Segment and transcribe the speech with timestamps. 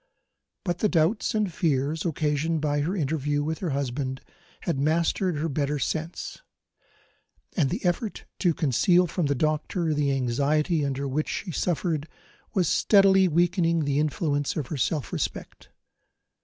[0.65, 4.19] But the doubts and fears occasioned by her interview with her husband
[4.61, 6.41] had mastered her better sense;
[7.55, 12.07] and the effort to conceal from the doctor the anxiety under which she suffered
[12.55, 15.69] was steadily weakening the influence of her self respect.